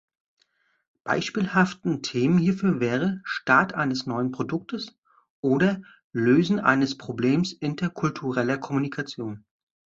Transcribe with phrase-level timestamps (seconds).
[1.03, 4.97] Beispielhaften Themen hierfür wäre „Start eines neuen Produktes“
[5.41, 9.45] oder „Lösen eines Problems interkultureller Kommunikation“.